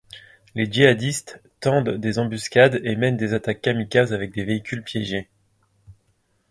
[0.55, 5.29] Les djihadistes tendent des embuscades et mènent des attaques kamikaze avec des véhicules piégés.